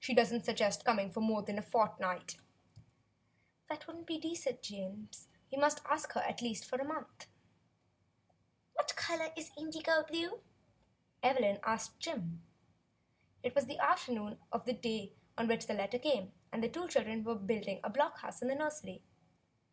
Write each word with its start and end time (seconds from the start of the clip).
She 0.00 0.14
does 0.14 0.32
n't 0.34 0.44
suggest 0.44 0.84
coming 0.84 1.12
for 1.12 1.20
more 1.20 1.42
than 1.44 1.56
a 1.56 1.62
fortnight." 1.62 2.32
6 2.32 2.34
THE 2.34 2.38
BLUE 2.42 2.46
AUNT 2.48 3.68
"That 3.68 3.86
wouldn't 3.86 4.06
be 4.08 4.18
decent, 4.18 4.62
James. 4.64 5.28
We 5.52 5.58
must 5.58 5.78
at 5.86 5.86
least 5.86 5.88
ask 5.92 6.12
her 6.14 6.66
for 6.66 6.82
a 6.82 6.84
month." 6.92 7.26
"What 8.74 8.96
color 8.96 9.32
is 9.36 9.52
indigo 9.56 10.02
blue?" 10.02 10.40
Evelyn 11.22 11.60
asked 11.62 12.00
Jim. 12.00 12.42
It 13.44 13.54
was 13.54 13.66
the 13.66 13.78
afternoon 13.78 14.40
of 14.50 14.64
the 14.64 14.72
day 14.74 15.12
on 15.38 15.46
which 15.46 15.68
the 15.68 15.74
letter 15.74 16.00
came, 16.00 16.32
and 16.50 16.64
the 16.64 16.68
two 16.68 16.88
children 16.88 17.22
were 17.22 17.36
building 17.36 17.78
a 17.84 17.90
block 17.90 18.18
house 18.18 18.42
in 18.42 18.48
the 18.48 18.56
nursery. 18.56 19.04